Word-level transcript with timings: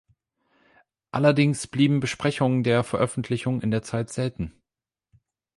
Allerdings 1.11 1.67
blieben 1.67 1.99
Besprechungen 1.99 2.63
der 2.63 2.83
Veröffentlichung 2.83 3.61
in 3.61 3.69
der 3.69 3.83
Zeit 3.83 4.09
selten. 4.09 4.51